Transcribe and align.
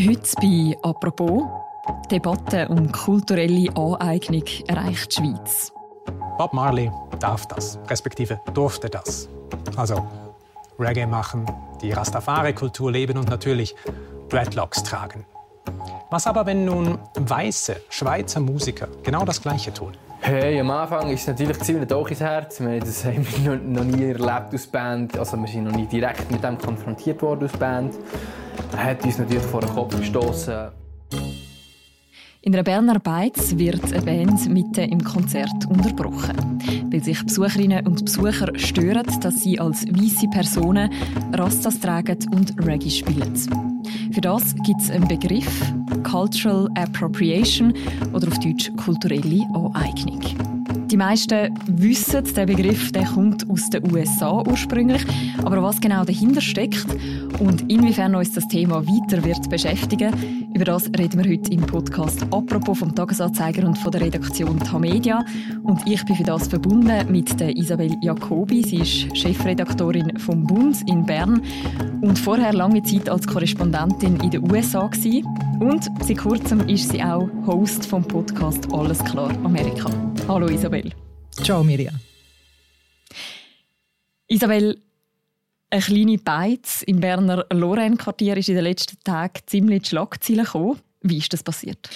Heute 0.00 0.22
bei 0.40 0.76
«Apropos» 0.82 1.44
Debatte 2.10 2.66
um 2.68 2.90
kulturelle 2.90 3.68
Aneignung 3.76 4.44
erreicht 4.66 5.12
die 5.12 5.16
Schweiz. 5.16 5.70
Bob 6.38 6.54
Marley 6.54 6.90
darf 7.20 7.46
das, 7.46 7.78
respektive 7.88 8.40
durfte 8.54 8.88
das. 8.88 9.28
Also 9.76 10.06
Reggae 10.78 11.06
machen, 11.06 11.44
die 11.82 11.92
Rastafari-Kultur 11.92 12.90
leben 12.90 13.18
und 13.18 13.28
natürlich 13.28 13.76
Dreadlocks 14.30 14.82
tragen. 14.82 15.26
Was 16.10 16.26
aber, 16.26 16.46
wenn 16.46 16.64
nun 16.64 16.98
weiße 17.14 17.82
Schweizer 17.90 18.40
Musiker 18.40 18.88
genau 19.02 19.26
das 19.26 19.42
Gleiche 19.42 19.74
tun? 19.74 19.92
Hey, 20.20 20.58
am 20.58 20.70
Anfang 20.70 21.10
ist 21.10 21.22
es 21.22 21.26
natürlich 21.26 21.60
ziemlich 21.60 21.88
doch 21.88 22.08
ins 22.08 22.20
Herz. 22.20 22.60
Wir 22.60 22.70
haben 22.70 22.80
das 22.80 23.04
haben 23.04 23.26
wir 23.44 23.56
noch 23.56 23.84
nie 23.84 24.04
erlebt 24.04 24.52
als 24.52 24.66
Band. 24.66 25.18
Also 25.18 25.36
wir 25.36 25.48
sind 25.48 25.64
noch 25.64 25.72
nie 25.72 25.86
direkt 25.86 26.30
mit 26.30 26.42
dem 26.42 26.56
konfrontiert 26.56 27.20
worden 27.20 27.42
als 27.42 27.52
Band. 27.52 27.94
Hat 28.76 29.04
uns 29.04 29.18
natürlich 29.18 29.42
vor 29.44 29.60
den 29.60 29.70
Kopf 29.70 29.96
gestoßen. 29.96 30.70
In 32.44 32.54
einer 32.54 32.64
Berner 32.64 32.98
Beiz 32.98 33.56
wird 33.56 33.92
eine 33.92 34.02
Band 34.02 34.48
mitten 34.48 34.90
im 34.90 35.04
Konzert 35.04 35.64
unterbrochen, 35.68 36.58
weil 36.90 37.02
sich 37.02 37.22
Besucherinnen 37.24 37.86
und 37.86 38.04
Besucher 38.04 38.58
stören, 38.58 39.06
dass 39.20 39.42
sie 39.42 39.60
als 39.60 39.86
weiße 39.86 40.26
Personen 40.28 40.92
Rastas 41.32 41.78
tragen 41.78 42.18
und 42.32 42.52
Reggae 42.66 42.90
spielen. 42.90 43.36
Für 44.12 44.20
das 44.20 44.56
gibt 44.66 44.80
es 44.80 44.90
einen 44.90 45.06
Begriff 45.06 45.72
Cultural 46.02 46.68
Appropriation 46.74 47.74
oder 48.12 48.26
auf 48.26 48.38
Deutsch 48.40 48.72
kulturelle 48.76 49.46
Aneignung. 49.54 50.20
Die 50.92 50.96
meisten 50.96 51.54
wissen, 51.68 52.22
der 52.34 52.44
Begriff 52.44 52.92
der 52.92 53.06
kommt 53.06 53.48
aus 53.48 53.70
den 53.70 53.90
USA 53.90 54.42
ursprünglich. 54.46 55.02
Aber 55.42 55.62
was 55.62 55.80
genau 55.80 56.04
dahinter 56.04 56.42
steckt 56.42 56.86
und 57.42 57.68
inwiefern 57.70 58.14
uns 58.14 58.32
das 58.32 58.46
Thema 58.46 58.86
weiter 58.86 59.24
wird 59.24 59.50
beschäftigen, 59.50 60.48
über 60.54 60.64
das 60.64 60.86
reden 60.96 61.24
wir 61.24 61.32
heute 61.32 61.52
im 61.52 61.62
Podcast 61.62 62.22
«Apropos» 62.30 62.78
vom 62.78 62.94
Tagesanzeiger 62.94 63.66
und 63.66 63.76
von 63.76 63.90
der 63.90 64.02
Redaktion 64.02 64.60
Tamedia. 64.60 65.24
Und 65.64 65.80
ich 65.86 66.04
bin 66.04 66.14
für 66.14 66.22
das 66.22 66.46
verbunden 66.46 67.10
mit 67.10 67.40
der 67.40 67.56
Isabel 67.56 67.96
Jacobi. 68.00 68.62
Sie 68.62 68.76
ist 68.76 69.16
Chefredaktorin 69.16 70.18
vom 70.20 70.46
Bund 70.46 70.88
in 70.88 71.04
Bern 71.04 71.42
und 72.00 72.16
vorher 72.16 72.52
lange 72.52 72.82
Zeit 72.84 73.08
als 73.08 73.26
Korrespondentin 73.26 74.20
in 74.20 74.30
den 74.30 74.48
USA 74.52 74.86
gewesen. 74.86 75.26
Und 75.58 75.90
seit 76.06 76.18
kurzem 76.18 76.60
ist 76.68 76.90
sie 76.90 77.02
auch 77.02 77.28
Host 77.46 77.84
vom 77.84 78.04
Podcast 78.04 78.72
«Alles 78.72 79.02
klar 79.04 79.30
Amerika». 79.42 79.90
Hallo 80.28 80.46
Isabel. 80.46 80.92
Ciao 81.42 81.64
Miriam. 81.64 81.98
Isabel, 84.28 84.76
eine 85.72 85.80
kleine 85.80 86.18
Beiz 86.18 86.82
im 86.82 87.00
Berner 87.00 87.46
Lorraine-Quartier 87.50 88.36
ist 88.36 88.50
in 88.50 88.56
den 88.56 88.64
letzten 88.64 89.02
Tagen 89.04 89.40
ziemlich 89.46 89.76
in 89.76 89.82
die 89.82 89.88
Schlagzeilen 89.88 90.44
gekommen. 90.44 90.78
Wie 91.00 91.18
ist 91.18 91.32
das 91.32 91.42
passiert? 91.42 91.88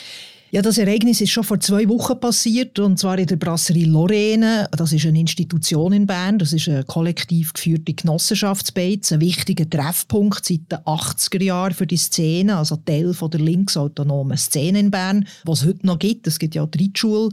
Ja, 0.57 0.63
das 0.63 0.79
Ereignis 0.79 1.21
ist 1.21 1.33
schon 1.33 1.45
vor 1.45 1.61
zwei 1.61 1.87
Wochen 1.87 2.19
passiert, 2.19 2.79
und 2.79 2.99
zwar 2.99 3.19
in 3.19 3.27
der 3.27 3.37
Brasserie 3.37 3.85
Lorraine. 3.85 4.67
Das 4.71 4.91
ist 4.91 5.05
eine 5.05 5.21
Institution 5.21 5.93
in 5.93 6.07
Bern, 6.07 6.39
das 6.39 6.55
ist 6.55 6.67
eine 6.67 6.83
kollektiv 6.83 7.53
geführte 7.53 7.93
Genossenschaftsbeiz, 7.93 9.13
ein 9.13 9.21
wichtiger 9.21 9.69
Treffpunkt 9.69 10.47
seit 10.47 10.73
den 10.73 10.79
80er 10.79 11.43
Jahren 11.43 11.75
für 11.75 11.87
die 11.87 11.99
Szene, 11.99 12.57
also 12.57 12.77
Teil 12.77 13.13
von 13.13 13.31
der 13.31 13.41
linksautonomen 13.41 14.39
Szene 14.39 14.81
in 14.81 14.91
Bern, 14.91 15.29
was 15.45 15.61
es 15.61 15.67
heute 15.67 15.87
noch 15.87 15.99
gibt. 15.99 16.27
Es 16.27 16.39
gibt 16.39 16.55
ja 16.55 16.63
auch 16.63 16.71
die 16.71 16.85
Reitschule. 16.85 17.29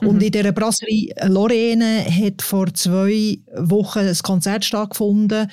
Mhm. 0.00 0.08
Und 0.08 0.20
in 0.20 0.32
dieser 0.32 0.50
Brasserie 0.50 1.14
Lorraine 1.28 2.04
hat 2.04 2.42
vor 2.42 2.74
zwei 2.74 3.38
Wochen 3.56 4.00
ein 4.00 4.18
Konzert 4.24 4.64
stattgefunden. 4.64 5.48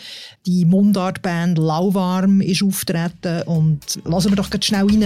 Die 0.48 0.66
Mundartband 0.66 1.60
Lauwarm 1.60 2.42
ist 2.42 2.64
auftreten 2.64 3.44
und 3.44 4.00
lassen 4.06 4.32
wir 4.32 4.38
doch 4.38 4.50
schnell 4.60 4.88
rein. 4.88 5.02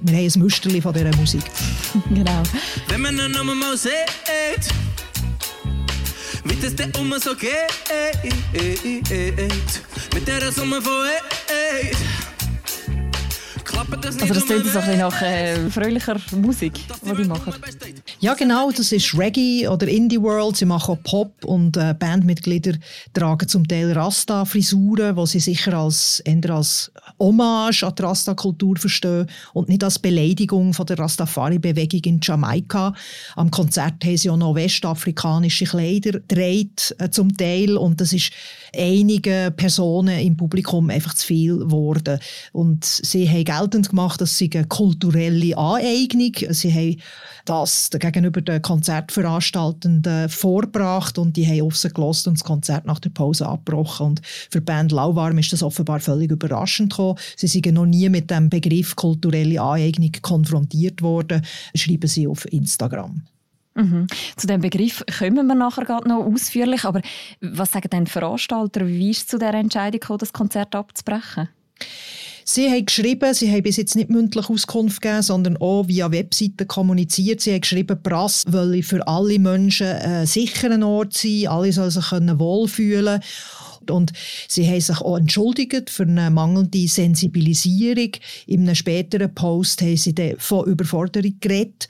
Wir 0.00 0.16
haben 0.16 0.32
ein 0.34 0.40
Müsterli 0.40 0.80
von 0.80 0.94
dieser 0.94 1.14
Musik. 1.14 1.44
genau. 2.14 2.42
Wenn 2.88 3.00
man 3.00 3.16
dann 3.16 3.32
nochmal 3.32 3.76
sieht, 3.76 3.92
wie 6.44 6.56
das 6.56 6.74
der 6.76 6.94
immer 6.94 7.20
so 7.20 7.34
geht, 7.34 7.52
mit 10.14 10.28
der 10.28 10.52
Summe. 10.52 10.80
Also 13.74 14.34
das 14.34 14.46
klingt 14.46 14.66
so 14.66 14.78
ein 14.78 14.98
nach 14.98 15.22
äh, 15.22 15.70
fröhlicher 15.70 16.16
Musik, 16.32 16.80
die 17.02 17.22
die 17.22 17.28
machen. 17.28 17.52
Ja 18.20 18.34
genau, 18.34 18.70
das 18.70 18.92
ist 18.92 19.16
Reggae 19.16 19.68
oder 19.68 19.86
Indie 19.88 20.20
World. 20.20 20.56
Sie 20.56 20.64
machen 20.64 20.94
auch 20.94 21.02
Pop 21.02 21.44
und 21.44 21.76
äh, 21.76 21.94
Bandmitglieder 21.98 22.74
tragen 23.12 23.48
zum 23.48 23.66
Teil 23.66 23.92
Rasta-Frisuren, 23.92 25.16
die 25.16 25.26
sie 25.26 25.40
sicher 25.40 25.74
als, 25.74 26.20
eher 26.20 26.50
als 26.50 26.90
Hommage 27.18 27.82
an 27.84 27.94
die 27.94 28.02
Rasta-Kultur 28.02 28.76
verstehen 28.76 29.26
und 29.52 29.68
nicht 29.68 29.84
als 29.84 29.98
Beleidigung 29.98 30.74
von 30.74 30.86
der 30.86 30.98
Rastafari-Bewegung 30.98 32.00
in 32.04 32.20
Jamaika. 32.22 32.94
Am 33.36 33.50
Konzert 33.50 34.04
haben 34.04 34.16
sie 34.16 34.30
auch 34.30 34.36
noch 34.36 34.54
westafrikanische 34.54 35.66
Kleider 35.66 36.12
gedreht, 36.12 36.94
äh, 36.98 37.10
zum 37.10 37.36
Teil 37.36 37.76
und 37.76 38.00
das 38.00 38.12
ist 38.12 38.32
einigen 38.76 39.54
Personen 39.56 40.18
im 40.18 40.36
Publikum 40.36 40.90
einfach 40.90 41.14
zu 41.14 41.26
viel 41.26 41.58
geworden. 41.58 42.18
Und 42.52 42.84
sie 42.84 43.28
haben 43.28 43.44
geltend 43.58 43.90
gemacht, 43.90 44.20
dass 44.20 44.38
sie 44.38 44.50
eine 44.54 44.66
kulturelle 44.66 45.56
Aneignung. 45.56 46.32
Sie 46.50 46.72
haben 46.72 47.00
das 47.44 47.90
gegenüber 47.90 48.40
den 48.40 48.62
Konzertveranstaltenden 48.62 50.28
vorgebracht 50.28 51.18
und 51.18 51.36
die 51.36 51.46
haben 51.46 51.60
rausgelassen 51.60 52.30
und 52.30 52.38
das 52.38 52.44
Konzert 52.44 52.86
nach 52.86 53.00
der 53.00 53.10
Pause 53.10 53.46
abgebrochen. 53.46 54.06
Und 54.06 54.20
für 54.24 54.60
die 54.60 54.64
Band 54.64 54.92
Lauwarm 54.92 55.38
ist 55.38 55.52
das 55.52 55.62
offenbar 55.62 56.00
völlig 56.00 56.30
überraschend 56.30 56.90
gekommen. 56.90 57.18
Sie 57.36 57.46
sind 57.46 57.72
noch 57.72 57.86
nie 57.86 58.08
mit 58.08 58.30
dem 58.30 58.48
Begriff 58.48 58.96
kulturelle 58.96 59.60
Aneignung 59.60 60.12
konfrontiert 60.22 61.02
worden, 61.02 61.42
schreiben 61.74 62.08
sie 62.08 62.26
auf 62.26 62.50
Instagram. 62.52 63.22
Mhm. 63.74 64.08
Zu 64.36 64.46
dem 64.48 64.60
Begriff 64.60 65.04
kommen 65.18 65.46
wir 65.46 65.54
nachher 65.54 66.00
noch 66.04 66.26
ausführlich. 66.26 66.84
Aber 66.84 67.00
was 67.40 67.72
sagen 67.72 67.88
denn 67.90 68.06
Veranstalter? 68.06 68.86
Wie 68.86 69.10
ist 69.10 69.20
es 69.20 69.26
zu 69.28 69.38
der 69.38 69.54
Entscheidung 69.54 70.00
gekommen, 70.00 70.18
das 70.18 70.32
Konzert 70.32 70.74
abzubrechen? 70.74 71.48
Sie 72.50 72.70
haben 72.70 72.86
geschrieben, 72.86 73.34
sie 73.34 73.52
haben 73.52 73.62
bis 73.62 73.76
jetzt 73.76 73.94
nicht 73.94 74.08
mündlich 74.08 74.48
Auskunft 74.48 75.02
gegeben, 75.02 75.20
sondern 75.20 75.58
auch 75.58 75.86
via 75.86 76.10
Webseiten 76.10 76.66
kommuniziert. 76.66 77.42
Sie 77.42 77.52
haben 77.52 77.60
geschrieben, 77.60 78.02
Prass 78.02 78.46
will 78.48 78.82
für 78.82 79.06
alle 79.06 79.38
Menschen 79.38 79.86
ein 79.86 80.26
sicherer 80.26 80.82
Ort 80.82 81.12
sein, 81.12 81.46
alle 81.46 81.70
sollen 81.74 81.90
sich 81.90 82.10
wohlfühlen 82.10 83.20
und 83.90 84.14
sie 84.48 84.66
haben 84.66 84.80
sich 84.80 84.98
auch 84.98 85.18
entschuldigt 85.18 85.90
für 85.90 86.04
eine 86.04 86.30
mangelnde 86.30 86.88
Sensibilisierung. 86.88 88.12
In 88.46 88.62
einem 88.62 88.74
späteren 88.74 89.34
Post 89.34 89.82
haben 89.82 89.98
sie 89.98 90.14
von 90.38 90.64
Überforderung 90.64 91.34
geredet. 91.40 91.86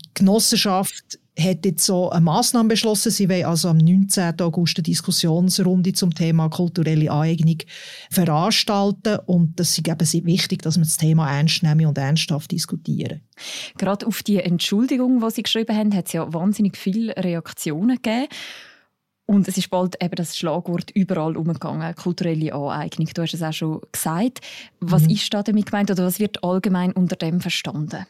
Die 0.00 0.10
Genossenschaft 0.14 1.18
hat 1.38 1.64
jetzt 1.64 1.84
so 1.84 2.10
eine 2.10 2.20
Massnahme 2.20 2.70
beschlossen. 2.70 3.10
Sie 3.10 3.28
wollen 3.28 3.44
also 3.44 3.68
am 3.68 3.78
19. 3.78 4.40
August 4.40 4.78
eine 4.78 4.82
Diskussionsrunde 4.82 5.92
zum 5.92 6.14
Thema 6.14 6.48
kulturelle 6.48 7.10
Aneignung 7.10 7.58
veranstalten. 8.10 9.18
Und 9.26 9.58
das 9.60 9.78
ist 9.78 9.86
eben 9.86 10.26
wichtig, 10.26 10.62
dass 10.62 10.76
man 10.76 10.84
das 10.84 10.96
Thema 10.96 11.30
ernst 11.30 11.62
nehmen 11.62 11.86
und 11.86 11.96
ernsthaft 11.96 12.50
diskutieren. 12.50 13.20
Gerade 13.76 14.06
auf 14.06 14.22
die 14.22 14.38
Entschuldigung, 14.38 15.20
die 15.20 15.30
Sie 15.30 15.42
geschrieben 15.42 15.76
haben, 15.76 15.94
hat 15.94 16.06
es 16.06 16.12
ja 16.12 16.32
wahnsinnig 16.32 16.76
viele 16.76 17.16
Reaktionen 17.16 17.96
gegeben. 17.96 18.28
Und 19.30 19.46
es 19.46 19.58
ist 19.58 19.68
bald 19.68 20.02
eben 20.02 20.14
das 20.16 20.38
Schlagwort 20.38 20.90
überall 20.92 21.36
umgegangen, 21.36 21.94
kulturelle 21.94 22.54
Aneignung. 22.54 23.08
Du 23.12 23.20
hast 23.20 23.34
es 23.34 23.42
auch 23.42 23.52
schon 23.52 23.82
gesagt. 23.92 24.40
Was 24.80 25.02
mhm. 25.02 25.10
ist 25.10 25.34
da 25.34 25.42
damit 25.42 25.66
gemeint 25.66 25.90
oder 25.90 26.06
was 26.06 26.18
wird 26.18 26.42
allgemein 26.42 26.92
unter 26.92 27.14
dem 27.14 27.42
verstanden? 27.42 28.06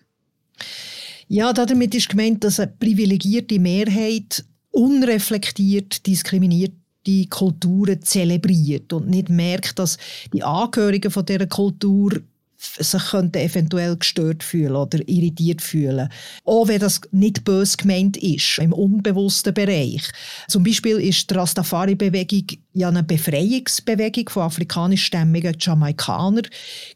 Ja, 1.29 1.53
damit 1.53 1.95
ist 1.95 2.09
gemeint, 2.09 2.43
dass 2.43 2.59
eine 2.59 2.73
privilegierte 2.73 3.59
Mehrheit 3.59 4.45
unreflektiert 4.71 6.07
diskriminierte 6.07 7.27
Kulturen 7.29 8.03
zelebriert 8.03 8.93
und 8.93 9.09
nicht 9.09 9.29
merkt, 9.29 9.79
dass 9.79 9.99
die 10.33 10.43
Angehörigen 10.43 11.11
von 11.11 11.27
dieser 11.27 11.47
Kultur 11.47 12.13
sich 12.59 13.11
könnten 13.11 13.39
eventuell 13.39 13.97
gestört 13.97 14.43
fühlen 14.43 14.75
oder 14.75 14.99
irritiert 15.09 15.63
fühlen. 15.63 16.09
Auch 16.45 16.67
wenn 16.67 16.81
das 16.81 17.01
nicht 17.13 17.45
bös 17.45 17.77
gemeint 17.77 18.17
ist, 18.17 18.59
im 18.59 18.73
unbewussten 18.73 19.55
Bereich. 19.55 20.03
Zum 20.49 20.65
Beispiel 20.65 20.99
ist 20.99 21.31
die 21.31 21.35
Rastafari-Bewegung 21.35 22.47
ja 22.73 22.89
eine 22.89 23.03
Befreiungsbewegung 23.05 24.29
von 24.29 24.43
afrikanischstämmigen 24.45 25.57
Jamaikanern 25.59 26.47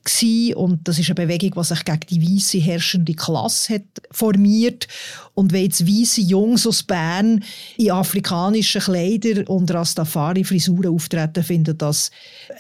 gewesen. 0.05 0.55
und 0.55 0.89
das 0.89 0.99
ist 0.99 1.07
eine 1.07 1.15
Bewegung, 1.15 1.53
die 1.57 1.65
sich 1.65 1.85
gegen 1.85 2.01
die 2.11 2.23
weiße 2.23 2.59
herrschende 2.59 3.15
Klasse 3.15 3.75
hat 3.75 4.03
formiert 4.11 4.89
und 5.35 5.53
wenn 5.53 5.63
jetzt 5.63 5.87
weiße 5.87 6.21
Jungs 6.21 6.67
aus 6.67 6.83
Bern 6.83 7.43
in 7.79 7.91
afrikanischen 7.91 8.83
Kleidern 8.83 9.47
und 9.47 9.73
Rastafari-Frisuren 9.73 10.95
auftreten, 10.95 11.43
finden 11.43 11.79
das 11.79 12.11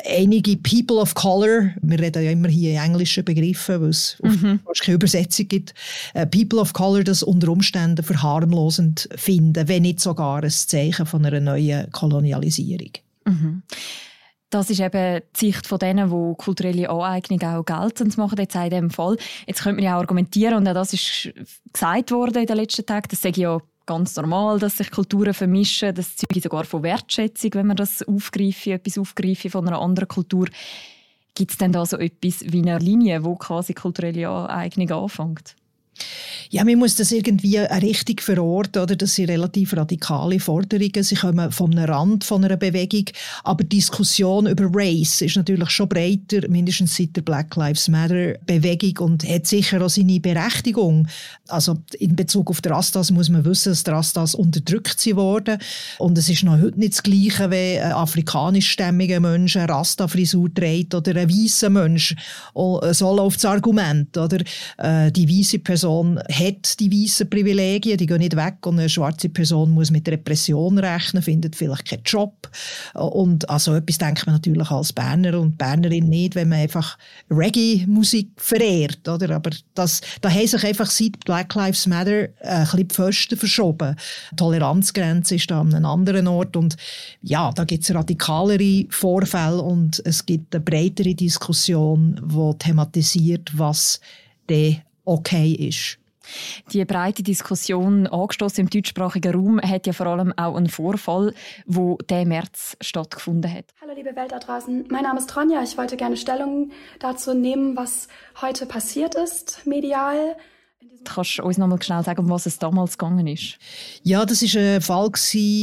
einige 0.06 0.56
People 0.56 0.96
of 0.96 1.14
Color, 1.14 1.70
wir 1.82 2.00
reden 2.00 2.24
ja 2.24 2.30
immer 2.30 2.48
hier 2.48 2.72
in 2.72 2.78
englischen 2.78 3.24
Begriffen, 3.24 3.82
weil 3.82 3.90
es 3.90 4.16
mhm. 4.22 4.60
keine 4.80 4.94
Übersetzung 4.94 5.48
gibt, 5.48 5.74
uh, 6.14 6.24
People 6.26 6.60
of 6.60 6.72
Color 6.72 7.04
das 7.04 7.22
unter 7.22 7.48
Umständen 7.48 8.02
verharmlosend 8.02 9.08
finden, 9.16 9.68
wenn 9.68 9.82
nicht 9.82 10.00
sogar 10.00 10.42
ein 10.42 10.50
Zeichen 10.50 11.04
von 11.04 11.26
einer 11.26 11.40
neuen 11.40 11.90
Kolonialisierung. 11.92 12.92
Mhm. 13.26 13.62
Das 14.52 14.68
ist 14.68 14.80
eben 14.80 15.22
die 15.34 15.46
Sicht 15.46 15.66
von 15.66 15.78
denen, 15.78 16.10
die 16.10 16.36
kulturelle 16.36 16.90
Aneignung 16.90 17.42
auch 17.42 17.64
geltend 17.64 18.18
machen, 18.18 18.38
jetzt 18.38 18.54
in 18.54 18.68
diesem 18.68 18.90
Fall. 18.90 19.16
Jetzt 19.46 19.62
könnte 19.62 19.76
man 19.76 19.84
ja 19.84 19.96
argumentieren, 19.96 20.58
und 20.58 20.68
auch 20.68 20.74
das 20.74 20.92
ist 20.92 21.32
gesagt 21.72 22.10
worden 22.10 22.42
in 22.42 22.46
den 22.46 22.58
letzten 22.58 22.84
Tagen, 22.84 23.08
das 23.08 23.22
sage 23.22 23.36
ich 23.36 23.44
ja 23.44 23.58
ganz 23.86 24.14
normal, 24.16 24.58
dass 24.58 24.76
sich 24.76 24.90
Kulturen 24.90 25.32
vermischen. 25.32 25.94
Das 25.94 26.16
zeugt 26.16 26.42
sogar 26.42 26.64
von 26.64 26.82
Wertschätzung, 26.82 27.54
wenn 27.54 27.68
man 27.68 27.76
das 27.76 28.02
aufgreife, 28.02 28.72
etwas 28.72 28.98
aufgreife 28.98 29.48
von 29.48 29.66
einer 29.66 29.80
anderen 29.80 30.08
Kultur. 30.08 30.48
Gibt 31.34 31.52
es 31.52 31.56
denn 31.56 31.72
da 31.72 31.86
so 31.86 31.96
etwas 31.96 32.40
wie 32.42 32.60
eine 32.60 32.78
Linie, 32.78 33.24
wo 33.24 33.36
quasi 33.36 33.72
kulturelle 33.72 34.28
Aneignung 34.28 34.90
anfängt? 34.90 35.56
Ja, 36.54 36.64
man 36.64 36.78
muss 36.78 36.96
das 36.96 37.12
irgendwie 37.12 37.56
richtig 37.56 38.20
verorten, 38.20 38.82
oder? 38.82 38.94
Das 38.94 39.14
sind 39.14 39.30
relativ 39.30 39.74
radikale 39.74 40.38
Forderungen. 40.38 41.02
Sie 41.02 41.14
kommen 41.14 41.50
vom 41.50 41.72
Rand 41.72 42.24
von 42.24 42.44
einer 42.44 42.58
Bewegung. 42.58 43.06
Aber 43.42 43.64
die 43.64 43.76
Diskussion 43.76 44.46
über 44.46 44.68
Race 44.70 45.22
ist 45.22 45.34
natürlich 45.34 45.70
schon 45.70 45.88
breiter, 45.88 46.46
mindestens 46.50 46.94
seit 46.94 47.16
der 47.16 47.22
Black 47.22 47.56
Lives 47.56 47.88
Matter 47.88 48.34
Bewegung 48.44 48.98
und 48.98 49.26
hat 49.26 49.46
sicher 49.46 49.80
auch 49.80 49.88
seine 49.88 50.20
Berechtigung. 50.20 51.08
Also 51.48 51.78
in 51.98 52.16
Bezug 52.16 52.50
auf 52.50 52.60
die 52.60 52.68
Rastas 52.68 53.10
muss 53.10 53.30
man 53.30 53.46
wissen, 53.46 53.70
dass 53.70 53.84
die 53.84 53.90
Rastas 53.90 54.34
unterdrückt 54.34 55.00
sie 55.00 55.16
worden. 55.16 55.56
Und 55.96 56.18
es 56.18 56.28
ist 56.28 56.42
noch 56.42 56.60
heute 56.60 56.78
nicht 56.78 56.92
das 56.92 57.02
Gleiche, 57.02 57.50
wie 57.50 57.80
ein 57.80 57.92
afrikanischstämmiger 57.92 59.20
Mensch 59.20 59.56
eine 59.56 59.70
Rasta-Frisur 59.70 60.52
trägt 60.52 60.94
oder 60.94 61.18
ein 61.18 61.30
weißer 61.30 61.70
Mensch. 61.70 62.14
So 62.54 63.16
läuft 63.16 63.38
das 63.38 63.46
Argument, 63.46 64.14
oder? 64.18 64.40
Äh, 64.76 65.10
die 65.10 65.26
weiße 65.26 65.60
Person 65.60 66.20
die 66.80 66.90
weißen 66.90 67.28
Privilegien, 67.28 67.96
die 67.96 68.06
gehen 68.06 68.18
nicht 68.18 68.36
weg 68.36 68.66
und 68.66 68.78
eine 68.78 68.88
schwarze 68.88 69.28
Person 69.28 69.70
muss 69.70 69.90
mit 69.90 70.08
Repression 70.08 70.78
rechnen, 70.78 71.22
findet 71.22 71.56
vielleicht 71.56 71.88
keinen 71.88 72.02
Job. 72.04 72.50
Und 72.94 73.48
an 73.48 73.58
so 73.58 73.74
etwas 73.74 73.98
denkt 73.98 74.26
man 74.26 74.36
natürlich 74.36 74.70
als 74.70 74.92
Berner 74.92 75.38
und 75.38 75.58
Bernerin 75.58 76.08
nicht, 76.08 76.34
wenn 76.34 76.48
man 76.48 76.60
einfach 76.60 76.98
Reggae-Musik 77.30 78.30
verehrt. 78.36 79.08
Oder? 79.08 79.36
Aber 79.36 79.50
das, 79.74 80.00
da 80.20 80.30
haben 80.30 80.46
sich 80.46 80.64
einfach 80.64 80.90
seit 80.90 81.20
Black 81.24 81.54
Lives 81.54 81.86
Matter 81.86 82.28
ein 82.40 82.86
bisschen 82.86 83.38
verschoben. 83.38 83.96
Die 84.32 84.36
Toleranzgrenze 84.36 85.36
ist 85.36 85.50
da 85.50 85.60
an 85.60 85.74
einem 85.74 85.86
anderen 85.86 86.28
Ort 86.28 86.56
und 86.56 86.76
ja, 87.22 87.52
da 87.52 87.64
gibt 87.64 87.84
es 87.84 87.94
radikalere 87.94 88.86
Vorfälle 88.90 89.62
und 89.62 90.02
es 90.04 90.24
gibt 90.26 90.54
eine 90.54 90.64
breitere 90.64 91.14
Diskussion, 91.14 92.20
die 92.24 92.58
thematisiert, 92.58 93.50
was 93.56 94.00
der 94.48 94.76
okay 95.04 95.52
ist. 95.52 95.98
Die 96.72 96.84
breite 96.84 97.22
Diskussion 97.22 98.06
angestoßen 98.06 98.60
im 98.60 98.70
deutschsprachigen 98.70 99.34
Raum 99.34 99.60
hat 99.60 99.86
ja 99.86 99.92
vor 99.92 100.06
allem 100.06 100.32
auch 100.36 100.56
einen 100.56 100.68
Vorfall, 100.68 101.34
wo 101.66 101.98
der 102.08 102.26
März 102.26 102.76
stattgefunden 102.80 103.52
hat. 103.52 103.66
Hallo 103.80 103.92
liebe 103.94 104.14
Welt 104.16 104.32
da 104.32 104.38
draußen, 104.38 104.86
mein 104.88 105.02
Name 105.02 105.18
ist 105.18 105.30
Tronja. 105.30 105.62
Ich 105.62 105.76
wollte 105.76 105.96
gerne 105.96 106.16
Stellung 106.16 106.70
dazu 107.00 107.34
nehmen, 107.34 107.76
was 107.76 108.08
heute 108.40 108.66
passiert 108.66 109.14
ist 109.14 109.66
medial. 109.66 110.36
Kannst 111.04 111.38
du 111.38 111.42
uns 111.42 111.58
noch 111.58 111.66
mal 111.66 111.82
schnell 111.82 112.02
sagen, 112.04 112.20
um 112.20 112.30
was 112.30 112.46
es 112.46 112.58
damals 112.58 112.96
gegangen 112.96 113.26
ist? 113.26 113.58
Ja, 114.02 114.24
das 114.24 114.42
war 114.42 114.60
ein 114.60 114.80
Fall 114.80 115.10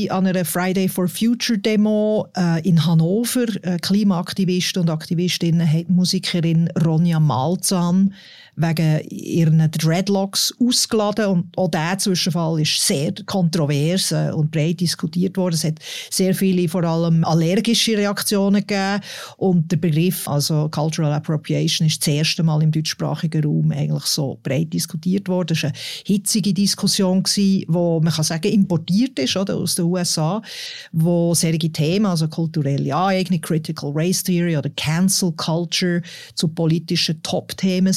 an 0.09 0.27
einer 0.27 0.45
Friday 0.45 0.89
for 0.89 1.07
Future 1.07 1.57
Demo 1.57 2.27
äh, 2.35 2.67
in 2.67 2.85
Hannover. 2.85 3.45
Klimaaktivist 3.81 4.77
und 4.77 4.89
Aktivistin 4.89 5.61
hat 5.61 5.89
Musikerin 5.89 6.69
Ronja 6.85 7.19
Malzahn 7.19 8.13
wegen 8.59 9.01
ihren 9.09 9.71
Dreadlocks 9.71 10.53
ausgeladen. 10.59 11.25
Und 11.25 11.57
auch 11.57 11.69
dieser 11.69 11.97
Zwischenfall 11.97 12.61
ist 12.61 12.85
sehr 12.85 13.13
kontrovers 13.25 14.11
äh, 14.11 14.31
und 14.33 14.51
breit 14.51 14.81
diskutiert 14.81 15.37
worden. 15.37 15.55
Es 15.55 15.63
hat 15.63 15.79
sehr 16.09 16.35
viele, 16.35 16.67
vor 16.67 16.83
allem 16.83 17.23
allergische 17.23 17.97
Reaktionen 17.97 18.61
gegeben. 18.67 19.01
Und 19.37 19.71
der 19.71 19.77
Begriff, 19.77 20.27
also 20.27 20.67
Cultural 20.69 21.13
Appropriation, 21.13 21.87
ist 21.87 22.01
das 22.01 22.13
erste 22.13 22.43
Mal 22.43 22.61
im 22.61 22.71
deutschsprachigen 22.71 23.43
Raum 23.43 23.71
eigentlich 23.71 24.03
so 24.03 24.37
breit 24.43 24.73
diskutiert 24.73 25.27
worden. 25.29 25.53
Es 25.53 25.63
war 25.63 25.69
eine 25.69 25.79
hitzige 26.05 26.53
Diskussion, 26.53 27.23
die 27.35 27.65
man 27.69 28.03
kann 28.03 28.23
sagen, 28.23 28.51
importiert 28.51 29.17
ist 29.19 29.37
oder, 29.37 29.55
aus 29.55 29.75
den 29.75 29.85
USA, 29.85 30.41
wo 30.91 31.33
solche 31.33 31.71
Themen, 31.71 32.05
also 32.05 32.27
kulturelle 32.27 32.93
Aneignung, 32.93 33.41
Critical 33.41 33.91
Race 33.93 34.23
Theory 34.23 34.57
oder 34.57 34.69
Cancel 34.71 35.31
Culture 35.33 36.01
zu 36.35 36.47
politischen 36.47 37.21
Top-Themen 37.23 37.93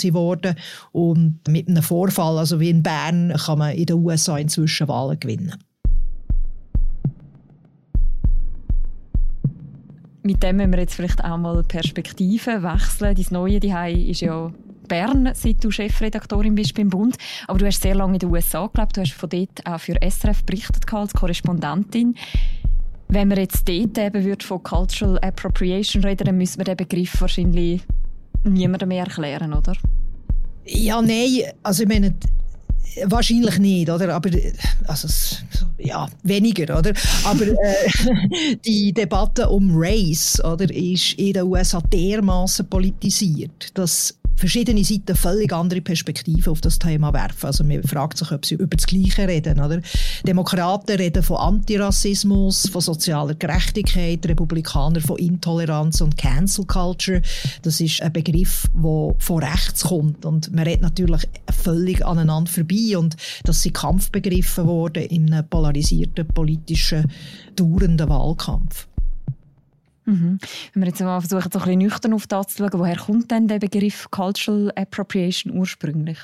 wurden. 0.54 0.60
Und 0.92 1.48
mit 1.48 1.68
einem 1.68 1.82
Vorfall, 1.82 2.38
also 2.38 2.60
wie 2.60 2.70
in 2.70 2.82
Bern, 2.82 3.32
kann 3.36 3.58
man 3.58 3.74
in 3.74 3.86
den 3.86 3.96
USA 3.96 4.38
inzwischen 4.38 4.88
Wahlen 4.88 5.18
gewinnen. 5.18 5.54
Mit 10.24 10.42
dem 10.42 10.56
müssen 10.56 10.72
wir 10.72 10.78
jetzt 10.78 10.94
vielleicht 10.94 11.24
auch 11.24 11.36
mal 11.36 11.62
Perspektiven 11.64 12.62
wechseln. 12.62 13.16
Dein 13.16 13.26
neue 13.30 13.58
Dihei 13.58 13.92
ist 13.92 14.20
ja 14.20 14.52
Bern, 14.86 15.30
seit 15.34 15.64
du 15.64 15.70
Chefredaktorin 15.70 16.54
bist 16.54 16.74
beim 16.74 16.90
Bund. 16.90 17.16
Aber 17.48 17.58
du 17.58 17.66
hast 17.66 17.82
sehr 17.82 17.94
lange 17.94 18.14
in 18.14 18.18
den 18.20 18.30
USA 18.30 18.68
gelebt. 18.72 18.96
Du 18.96 19.00
hast 19.00 19.14
von 19.14 19.28
dort 19.28 19.66
auch 19.66 19.80
für 19.80 19.96
SRF 20.00 20.44
berichtet 20.44 20.92
als 20.92 21.12
Korrespondentin. 21.12 22.14
Wenn 23.08 23.28
man 23.28 23.38
jetzt 23.38 23.68
dort 23.68 23.98
eben 23.98 24.38
von 24.40 24.62
Cultural 24.62 25.18
Appropriation 25.18 26.04
reden, 26.04 26.24
dann 26.24 26.38
müssen 26.38 26.58
wir 26.58 26.64
den 26.64 26.76
Begriff 26.76 27.20
wahrscheinlich 27.20 27.82
niemandem 28.44 28.88
mehr 28.88 29.04
erklären, 29.04 29.52
oder? 29.52 29.74
Ja, 30.64 31.02
nein, 31.02 31.52
also 31.62 31.82
ich 31.82 31.88
meine, 31.88 32.14
Wahrscheinlich 33.04 33.58
nicht, 33.58 33.90
oder? 33.90 34.14
Aber 34.14 34.30
also, 34.86 35.08
ja, 35.78 36.08
weniger, 36.22 36.78
oder? 36.78 36.92
Aber 37.24 37.46
äh, 37.46 38.56
die 38.64 38.92
Debatte 38.92 39.48
um 39.48 39.70
Race, 39.74 40.42
oder, 40.44 40.70
ist 40.70 41.14
in 41.14 41.32
den 41.32 41.44
USA 41.44 41.80
dermaßen 41.80 42.66
politisiert, 42.68 43.70
dass 43.74 44.14
verschiedene 44.36 44.84
Seiten 44.84 45.16
völlig 45.16 45.52
andere 45.52 45.80
Perspektiven 45.80 46.50
auf 46.50 46.60
das 46.60 46.78
Thema 46.78 47.12
werfen. 47.12 47.46
Also 47.46 47.64
man 47.64 47.82
fragt 47.82 48.18
sich, 48.18 48.30
ob 48.32 48.44
sie 48.46 48.54
über 48.54 48.76
das 48.76 48.86
Gleiche 48.86 49.28
reden. 49.28 49.60
Oder? 49.60 49.80
Demokraten 50.26 50.96
reden 50.96 51.22
von 51.22 51.36
Antirassismus, 51.36 52.68
von 52.68 52.80
sozialer 52.80 53.34
Gerechtigkeit, 53.34 54.24
Republikaner 54.26 55.00
von 55.00 55.18
Intoleranz 55.18 56.00
und 56.00 56.16
Cancel 56.16 56.66
Culture. 56.66 57.22
Das 57.62 57.80
ist 57.80 58.02
ein 58.02 58.12
Begriff, 58.12 58.68
der 58.74 59.14
von 59.18 59.42
rechts 59.42 59.84
kommt 59.84 60.24
und 60.24 60.52
man 60.52 60.64
redet 60.64 60.82
natürlich 60.82 61.28
völlig 61.50 62.04
aneinander 62.04 62.50
vorbei 62.50 62.96
und 62.96 63.16
das 63.44 63.62
sind 63.62 63.74
Kampfbegriffe 63.74 64.62
geworden 64.62 65.04
in 65.04 65.32
einem 65.32 65.48
polarisierten 65.48 66.26
politischen, 66.28 67.10
dauernden 67.56 68.08
Wahlkampf. 68.08 68.88
Mhm. 70.04 70.38
Wenn 70.72 70.82
wir 70.82 70.88
jetzt 70.88 71.00
mal 71.00 71.20
versuchen, 71.20 71.50
so 71.52 71.58
ein 71.58 71.64
bisschen 71.64 71.78
nüchtern 71.78 72.12
auf 72.12 72.26
das 72.26 72.48
zu 72.48 72.58
schauen, 72.58 72.80
woher 72.80 72.96
kommt 72.96 73.30
denn 73.30 73.48
der 73.48 73.58
Begriff 73.58 74.10
Cultural 74.10 74.72
Appropriation 74.74 75.56
ursprünglich? 75.56 76.18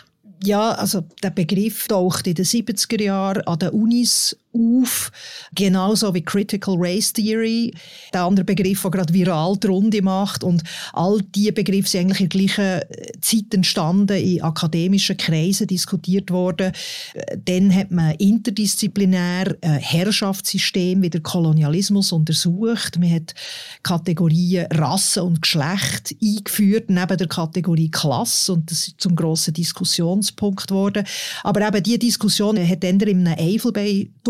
Ja, 0.45 0.73
also 0.73 1.03
der 1.23 1.31
Begriff 1.31 1.89
taucht 1.89 2.27
in 2.27 2.35
den 2.35 2.45
70er 2.45 3.03
Jahren 3.03 3.43
an 3.43 3.59
den 3.59 3.71
Unis 3.71 4.37
auf, 4.53 5.13
genauso 5.55 6.13
wie 6.15 6.23
Critical 6.23 6.77
Race 6.79 7.13
Theory, 7.13 7.75
der 8.13 8.25
andere 8.25 8.45
Begriff, 8.45 8.83
der 8.83 8.91
gerade 8.91 9.13
viral 9.13 9.57
die 9.57 9.67
Runde 9.67 10.03
macht. 10.03 10.43
Und 10.43 10.63
all 10.93 11.21
diese 11.35 11.53
Begriffe 11.53 11.89
sind 11.89 12.01
eigentlich 12.01 12.21
in 12.21 12.29
der 12.29 12.39
gleichen 12.39 12.91
äh, 12.91 13.13
Zeit 13.21 13.55
entstanden, 13.55 14.17
in 14.17 14.43
akademischen 14.43 15.17
Kreisen 15.17 15.67
diskutiert 15.67 16.31
worden. 16.31 16.73
Äh, 17.15 17.39
dann 17.45 17.75
hat 17.75 17.91
man 17.91 18.15
interdisziplinär 18.15 19.57
ein 19.61 19.79
Herrschaftssystem 19.79 21.03
wie 21.03 21.11
der 21.11 21.21
Kolonialismus 21.21 22.13
untersucht. 22.13 22.99
Man 22.99 23.13
hat 23.13 23.35
Kategorien 23.83 24.67
Rasse 24.73 25.23
und 25.23 25.43
Geschlecht 25.43 26.17
eingeführt, 26.23 26.91
neben 26.91 27.17
der 27.17 27.29
Kategorie 27.29 27.91
Klasse. 27.91 28.55
Und 28.55 28.71
das 28.71 28.89
ist 28.89 29.01
zum 29.01 29.15
grossen 29.15 29.55
Diskussionspunkt 29.55 30.69
geworden. 30.69 31.05
Aber 31.43 31.67
eben 31.67 31.83
diese 31.83 31.99
Diskussion 31.99 32.59
hat 32.59 32.83
dann 32.83 33.01
in 33.01 33.27
einem 33.27 33.39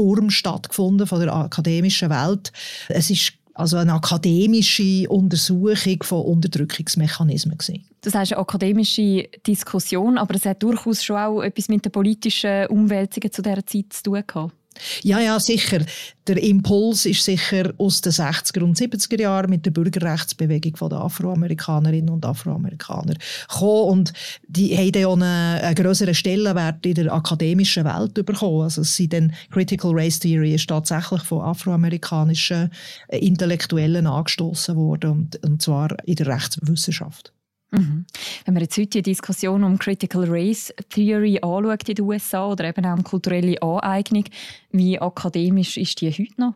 Eifelbei-Turm 0.09 0.31
stattgefunden 0.31 1.07
von 1.07 1.21
der 1.21 1.35
akademischen 1.35 2.11
Welt. 2.11 2.53
Es 2.89 3.11
ist 3.11 3.33
also 3.55 3.77
eine 3.77 3.95
akademische 3.95 5.09
Untersuchung 5.09 6.03
von 6.03 6.23
Unterdrückungsmechanismen. 6.23 7.59
Gewesen. 7.59 7.85
Das 8.03 8.15
heißt 8.15 8.33
eine 8.33 8.41
akademische 8.41 9.29
Diskussion, 9.47 10.17
aber 10.17 10.37
es 10.37 10.45
hat 10.45 10.63
durchaus 10.63 11.03
schon 11.03 11.17
auch 11.17 11.43
etwas 11.43 11.69
mit 11.69 11.85
den 11.85 11.91
politischen 11.91 12.67
Umwälzungen 12.69 13.33
zu 13.33 13.43
dieser 13.43 13.67
Zeit 13.67 13.93
zu 13.93 14.03
tun 14.05 14.23
gehabt. 14.27 14.55
Ja, 15.03 15.21
ja, 15.21 15.39
sicher. 15.41 15.85
Der 16.27 16.43
Impuls 16.43 17.07
ist 17.07 17.25
sicher 17.25 17.73
aus 17.79 18.03
den 18.03 18.13
60er 18.13 18.63
und 18.63 18.77
70er 18.77 19.21
Jahren 19.21 19.49
mit 19.49 19.65
der 19.65 19.71
Bürgerrechtsbewegung 19.71 20.89
der 20.91 20.99
Afroamerikanerinnen 20.99 22.11
und 22.11 22.27
Afroamerikaner 22.27 23.15
gekommen. 23.15 23.91
Und 23.91 24.13
die 24.47 24.77
haben 24.77 24.93
dann 24.93 25.05
auch 25.07 25.13
einen, 25.15 25.23
einen 25.23 25.75
größeren 25.75 26.15
Stellenwert 26.15 26.85
in 26.85 26.95
der 26.95 27.13
akademischen 27.13 27.85
Welt 27.85 28.13
bekommen. 28.13 28.63
Also 28.63 28.83
es 28.83 28.95
sind 28.95 29.15
dann 29.15 29.33
Critical 29.51 29.93
Race 29.95 30.19
Theory 30.19 30.55
ist 30.55 30.69
tatsächlich 30.69 31.23
von 31.23 31.41
afroamerikanischen 31.41 32.71
Intellektuellen 33.09 34.07
angestoßen 34.07 34.77
worden, 34.77 35.11
und, 35.11 35.45
und 35.45 35.63
zwar 35.63 35.97
in 36.05 36.17
der 36.17 36.27
Rechtswissenschaft. 36.27 37.33
Mhm. 37.71 38.07
Wenn 38.45 38.55
man 38.55 38.63
jetzt 38.63 38.79
heute 38.79 38.89
die 38.89 39.03
Diskussion 39.03 39.63
um 39.63 39.79
Critical 39.79 40.25
Race 40.27 40.73
Theory 40.89 41.39
anschaut 41.43 41.89
in 41.89 41.95
den 41.97 42.05
USA 42.05 42.47
oder 42.47 42.65
eben 42.65 42.85
auch 42.87 42.97
um 42.97 43.05
kulturelle 43.05 43.61
Aneignung, 43.63 44.25
wie 44.71 44.99
akademisch 44.99 45.77
ist 45.77 46.01
die 46.01 46.11
heute 46.11 46.41
noch? 46.41 46.55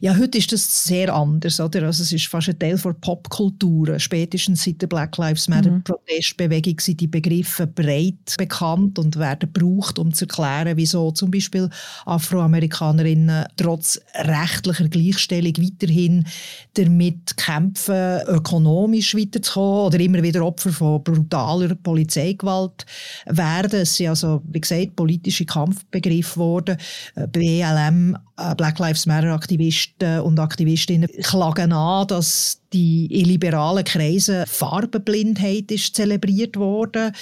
Ja, 0.00 0.16
heute 0.16 0.38
ist 0.38 0.52
das 0.52 0.84
sehr 0.84 1.12
anders, 1.14 1.60
oder? 1.60 1.84
Also 1.84 2.02
es 2.02 2.12
ist 2.12 2.26
fast 2.26 2.48
ein 2.48 2.58
Teil 2.58 2.78
der 2.78 2.92
Popkultur. 2.92 3.98
Spätestens 3.98 4.64
seit 4.64 4.80
der 4.80 4.86
Black 4.86 5.16
Lives 5.18 5.48
Matter 5.48 5.70
mhm. 5.70 5.82
Protestbewegung 5.82 6.78
sind 6.80 7.00
die 7.00 7.06
Begriffe 7.06 7.66
breit 7.66 8.36
bekannt 8.38 8.98
und 8.98 9.16
werden 9.16 9.52
gebraucht, 9.52 9.98
um 9.98 10.12
zu 10.12 10.24
erklären, 10.24 10.76
wieso 10.76 11.10
zum 11.10 11.30
Beispiel 11.30 11.68
Afroamerikanerinnen 12.06 13.46
trotz 13.56 14.00
rechtlicher 14.14 14.88
Gleichstellung 14.88 15.54
weiterhin 15.58 16.24
damit 16.74 17.36
kämpfen, 17.36 18.20
ökonomisch 18.26 19.16
weiterzukommen 19.16 19.86
oder 19.86 20.00
immer 20.00 20.22
wieder 20.22 20.44
Opfer 20.44 20.70
von 20.70 21.02
brutaler 21.02 21.74
Polizeigewalt 21.74 22.86
werden. 23.26 23.80
Es 23.80 23.96
sind 23.96 24.08
also, 24.08 24.42
wie 24.46 24.60
gesagt, 24.60 24.96
politische 24.96 25.44
Kampfbegriffe 25.44 26.34
geworden. 26.34 26.76
Äh, 27.14 27.26
BLM, 27.26 28.16
Black 28.56 28.78
Lives 28.78 29.06
Matter 29.06 29.32
Aktivisten 29.32 30.20
und 30.20 30.38
Aktivistinnen 30.38 31.08
klagen 31.22 31.72
an, 31.72 32.06
dass 32.06 32.60
die 32.72 33.06
in 33.06 33.26
liberalen 33.26 33.84
Kreisen 33.84 34.44
Farbenblindheit 34.46 35.70
ist 35.70 35.94
zelebriert 35.94 36.56
worden. 36.56 37.12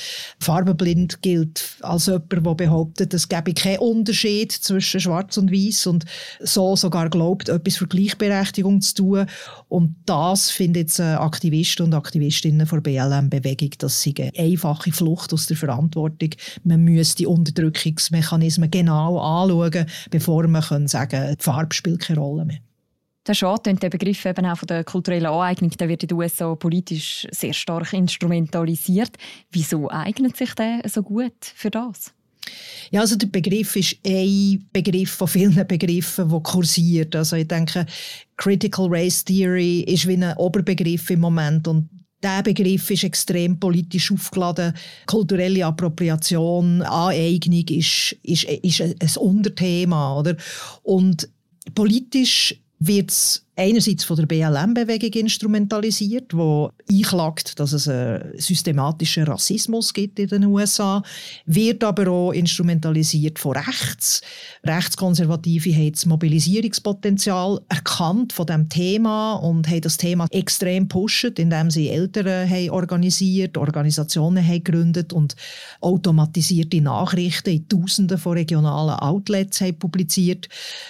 Farbenblind 0.41 1.23
gilt 1.23 1.77
als 1.81 2.07
jemand, 2.07 2.33
der 2.33 2.55
behauptet, 2.55 3.15
es 3.15 3.29
gebe 3.29 3.55
keinen 3.55 3.79
Unterschied 3.79 4.53
zwischen 4.53 5.01
Schwarz 5.01 5.37
und 5.37 5.53
Weiß 5.53 5.87
und 5.87 6.05
so 6.41 6.77
sogar 6.77 7.11
glaubt, 7.11 7.49
etwas 7.49 7.77
für 7.77 7.87
Gleichberechtigung 7.87 8.81
zu 8.81 8.95
tun. 8.95 9.27
Und 9.69 9.97
das 10.07 10.51
finden 10.51 10.79
jetzt 10.79 11.01
Aktivisten 11.01 11.87
und 11.87 11.95
Aktivistinnen 11.95 12.67
der 12.67 12.81
BLM-Bewegung, 12.81 13.71
dass 13.79 14.03
sie 14.03 14.15
eine 14.19 14.33
einfache 14.37 14.93
Flucht 14.93 15.33
aus 15.33 15.47
der 15.47 15.57
Verantwortung. 15.57 16.31
Man 16.65 16.83
müsste 16.83 17.19
die 17.19 17.27
Unterdrückungsmechanismen 17.27 18.71
genau 18.71 19.19
anschauen, 19.19 19.87
bevor 20.11 20.47
man 20.49 20.87
sagen 20.87 21.11
kann, 21.11 21.37
die 21.37 21.43
Farbe 21.43 21.75
spielt 21.75 22.01
keine 22.01 22.21
Rolle 22.21 22.45
mehr. 22.45 22.59
Der 23.27 23.35
Schade 23.35 23.71
und 23.71 23.83
der 23.83 23.91
Begriff 23.91 24.25
eben 24.25 24.47
auch 24.47 24.57
von 24.57 24.69
der 24.69 24.85
kulturellen 24.85 25.27
Aneignung, 25.27 25.71
der 25.71 25.89
wird 25.89 26.05
in 26.05 26.09
den 26.09 26.19
USA 26.19 26.55
politisch 26.55 27.27
sehr 27.33 27.53
stark 27.53 27.93
instrumentalisiert. 27.93 29.17
Wieso 29.51 29.91
eignet 29.91 30.37
sich 30.37 30.55
der 30.55 30.83
so 30.89 31.03
gut 31.03 31.35
für 31.41 31.71
das? 31.71 32.13
Ja, 32.93 33.01
also 33.01 33.17
der 33.17 33.27
Begriff 33.27 33.75
ist 33.75 33.97
ein 34.07 34.65
Begriff 34.73 35.11
von 35.11 35.27
vielen 35.27 35.67
Begriffen, 35.67 36.29
der 36.29 36.41
kursiert. 36.41 37.17
Also 37.17 37.35
ich 37.35 37.49
denke, 37.49 37.85
Critical 38.37 38.87
Race 38.89 39.25
Theory 39.25 39.81
ist 39.81 40.07
wie 40.07 40.17
ein 40.17 40.37
Oberbegriff 40.37 41.11
im 41.11 41.21
Moment 41.21 41.67
und 41.67 41.89
der 42.23 42.43
Begriff 42.43 42.91
ist 42.91 43.05
extrem 43.05 43.59
politisch 43.59 44.11
aufgeladen. 44.13 44.73
Kulturelle 45.07 45.67
Appropriation, 45.67 46.83
Aneignung 46.83 47.65
ist, 47.69 48.17
ist, 48.23 48.45
ist 48.45 48.81
ein 48.81 49.23
Unterthema. 49.23 50.19
Oder? 50.19 50.37
Und 50.83 51.29
politisch 51.75 52.55
wird 52.79 53.11
es 53.11 53.46
einerseits 53.57 54.05
von 54.05 54.17
der 54.17 54.27
BLM-Bewegung 54.27 55.23
instrumentalisiert, 55.23 56.35
wo 56.35 56.71
einklagt, 56.91 57.59
dass 57.59 57.73
es 57.73 57.89
einen 57.89 58.39
systematischen 58.39 59.25
Rassismus 59.25 59.95
gibt 59.95 60.19
in 60.19 60.29
den 60.29 60.45
USA, 60.45 61.03
wird 61.47 61.83
aber 61.83 62.09
auch 62.11 62.33
instrumentalisiert 62.33 63.39
von 63.39 63.57
rechts. 63.57 64.21
Rechtskonservative 64.65 65.75
haben 65.75 65.93
das 65.93 66.05
Mobilisierungspotenzial 66.05 67.61
erkannt 67.71 68.35
von 68.35 68.47
dem 68.47 68.69
Thema 68.69 69.37
und 69.37 69.67
haben 69.69 69.81
das 69.81 69.97
Thema 69.97 70.27
extrem 70.31 70.87
pushet, 70.87 71.39
indem 71.39 71.71
sie 71.71 71.89
Eltern 71.89 72.49
haben 72.51 72.71
organisiert, 72.71 73.57
Organisationen 73.57 74.47
haben 74.47 74.65
gegründet 74.65 75.15
und 75.15 75.35
automatisierte 75.81 76.83
Nachrichten 76.83 77.51
in 77.51 77.69
Tausenden 77.69 78.19
von 78.19 78.35
regionalen 78.35 78.99
Outlets 78.99 79.63
haben 79.63 79.79
publiziert. 79.79 80.49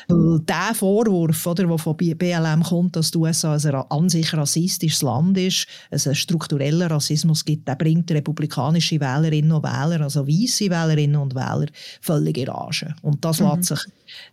Der 0.08 0.74
Vorwurf, 0.74 1.46
oder, 1.46 1.66
der 1.66 1.78
von 1.78 1.96
BLM 1.96 2.55
dem 2.56 2.62
kommt, 2.62 2.96
dass 2.96 3.10
die 3.10 3.18
USA 3.18 3.54
ein 3.54 3.74
an 3.74 4.08
sich 4.08 4.32
rassistisches 4.32 5.02
Land 5.02 5.38
ist, 5.38 5.66
es 5.90 6.06
einen 6.06 6.16
strukturellen 6.16 6.88
Rassismus 6.88 7.44
gibt, 7.44 7.68
der 7.68 7.76
bringt 7.76 8.10
republikanische 8.10 9.00
Wählerinnen 9.00 9.52
und 9.52 9.62
Wähler, 9.62 10.00
also 10.02 10.26
weiße 10.26 10.70
Wählerinnen 10.70 11.20
und 11.20 11.34
Wähler, 11.34 11.66
völlig 12.00 12.38
in 12.38 12.48
Rage. 12.48 12.94
Und 13.02 13.24
das 13.24 13.40
mhm. 13.40 13.48
lässt 13.48 13.64
sich 13.64 13.80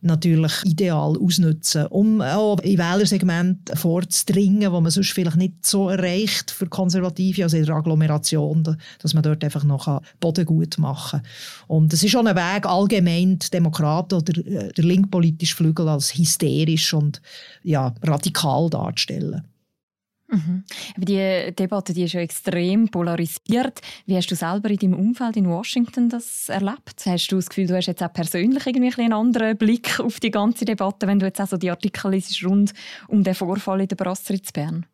natürlich 0.01 0.51
ideal 0.65 1.17
ausnutzen, 1.17 1.87
um 1.87 2.21
auch 2.21 2.59
in 2.59 2.77
Wählersegmente 2.77 3.75
vorzudringen, 3.75 4.71
wo 4.71 4.81
man 4.81 4.91
sonst 4.91 5.11
vielleicht 5.11 5.37
nicht 5.37 5.65
so 5.65 5.89
erreicht 5.89 6.51
für 6.51 6.67
Konservative, 6.67 7.43
also 7.43 7.57
in 7.57 7.65
der 7.65 7.75
Agglomeration, 7.75 8.77
dass 8.99 9.13
man 9.13 9.23
dort 9.23 9.43
einfach 9.43 9.63
noch 9.63 10.01
Boden 10.19 10.45
gut 10.45 10.77
machen 10.77 11.21
kann. 11.21 11.27
Und 11.67 11.93
es 11.93 12.03
ist 12.03 12.11
schon 12.11 12.27
ein 12.27 12.35
Weg, 12.35 12.65
allgemein 12.65 13.39
die 13.39 13.49
Demokraten 13.49 14.15
oder 14.15 14.37
äh, 14.37 14.71
der 14.71 14.83
linkpolitische 14.83 15.55
Flügel 15.55 15.87
als 15.89 16.15
hysterisch 16.15 16.93
und 16.93 17.21
ja, 17.63 17.93
radikal 18.13 18.69
darzustellen. 18.69 19.43
Mhm. 20.33 20.63
Die 20.97 21.53
Debatte 21.53 21.93
die 21.93 22.03
ist 22.03 22.13
ja 22.13 22.21
extrem 22.21 22.89
polarisiert. 22.89 23.81
Wie 24.05 24.15
hast 24.15 24.31
du 24.31 24.35
selber 24.35 24.69
in 24.69 24.77
deinem 24.77 24.99
Umfeld 24.99 25.37
in 25.37 25.47
Washington 25.47 26.09
das 26.09 26.49
erlebt? 26.49 27.03
Hast 27.05 27.27
du 27.27 27.35
das 27.35 27.49
Gefühl, 27.49 27.67
du 27.67 27.75
hast 27.75 27.85
jetzt 27.85 28.01
auch 28.01 28.11
persönlich 28.11 28.65
irgendwie 28.65 29.01
einen 29.01 29.13
anderen 29.13 29.57
Blick 29.57 29.99
auf 29.99 30.19
die 30.19 30.31
ganze 30.31 30.65
Debatte, 30.65 31.07
wenn 31.07 31.19
du 31.19 31.25
jetzt 31.25 31.39
auch 31.39 31.47
so 31.47 31.57
die 31.57 31.69
Artikel 31.69 32.11
liest 32.11 32.43
rund 32.43 32.73
um 33.07 33.23
den 33.23 33.35
Vorfall 33.35 33.81
in 33.81 33.87
der 33.87 33.95
Brasserie 33.95 34.41
zu 34.41 34.53
Bern? 34.53 34.85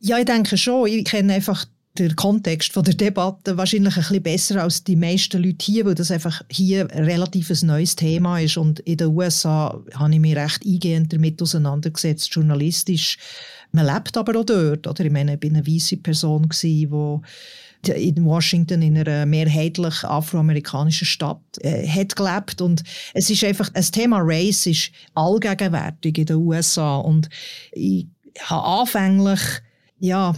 Ja, 0.00 0.18
ich 0.18 0.24
denke 0.24 0.56
schon. 0.56 0.88
Ich 0.88 1.04
kenne 1.04 1.34
einfach 1.34 1.66
den 1.98 2.16
Kontext 2.16 2.72
von 2.72 2.84
der 2.84 2.94
Debatte 2.94 3.56
wahrscheinlich 3.56 3.96
ein 3.96 4.02
bisschen 4.02 4.22
besser 4.22 4.62
als 4.62 4.84
die 4.84 4.96
meisten 4.96 5.42
Leute 5.42 5.64
hier, 5.64 5.84
weil 5.84 5.94
das 5.94 6.10
einfach 6.10 6.42
hier 6.50 6.90
ein 6.90 7.04
relativ 7.04 7.50
neues 7.62 7.96
Thema 7.96 8.38
ist 8.38 8.56
und 8.56 8.80
in 8.80 8.96
den 8.96 9.08
USA 9.08 9.82
habe 9.94 10.12
ich 10.12 10.20
mich 10.20 10.36
recht 10.36 10.64
eingehend 10.64 11.12
damit 11.12 11.40
auseinandergesetzt, 11.42 12.32
journalistisch. 12.32 13.18
Man 13.72 13.86
lebt 13.86 14.16
aber 14.16 14.38
auch 14.38 14.44
dort, 14.44 14.86
oder? 14.86 15.04
Ich 15.04 15.12
meine, 15.12 15.34
ich 15.34 15.42
war 15.42 15.50
eine 15.50 15.66
weiße 15.66 15.96
Person, 15.98 16.48
die 16.62 16.88
in 17.92 18.24
Washington 18.24 18.82
in 18.82 18.96
einer 18.98 19.26
mehrheitlich 19.26 20.04
afroamerikanischen 20.04 21.06
Stadt 21.06 21.40
äh, 21.60 21.86
hat 21.86 22.16
gelebt 22.16 22.60
und 22.60 22.82
es 23.14 23.30
ist 23.30 23.44
einfach 23.44 23.68
das 23.68 23.90
Thema 23.90 24.18
Race 24.22 24.66
ist 24.66 24.90
allgegenwärtig 25.14 26.18
in 26.18 26.26
den 26.26 26.36
USA 26.36 26.96
und 26.96 27.28
ich 27.72 28.06
habe 28.40 28.80
anfänglich 28.80 29.40
ja, 29.98 30.34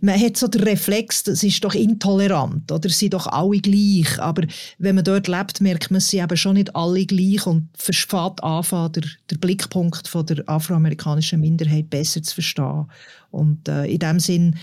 man 0.00 0.20
hat 0.20 0.36
so 0.36 0.46
den 0.46 0.62
Reflex, 0.62 1.24
das 1.24 1.42
ist 1.42 1.64
doch 1.64 1.74
intolerant, 1.74 2.70
oder? 2.70 2.88
Sie 2.88 2.94
sind 2.94 3.14
doch 3.14 3.26
alle 3.26 3.58
gleich. 3.58 4.20
Aber 4.20 4.42
wenn 4.78 4.94
man 4.94 5.04
dort 5.04 5.26
lebt, 5.26 5.60
merkt 5.60 5.90
man, 5.90 6.00
sie 6.00 6.18
eben 6.18 6.36
schon 6.36 6.54
nicht 6.54 6.74
alle 6.76 7.04
gleich 7.04 7.44
und 7.46 7.68
versteht 7.74 8.42
anfangen, 8.42 8.92
der, 8.92 9.04
der 9.30 9.36
Blickpunkt 9.38 10.06
von 10.06 10.26
der 10.26 10.48
afroamerikanischen 10.48 11.40
Minderheit 11.40 11.90
besser 11.90 12.22
zu 12.22 12.34
verstehen. 12.34 12.86
Und 13.30 13.68
äh, 13.68 13.86
in 13.86 13.98
dem 13.98 14.20
Sinn 14.20 14.56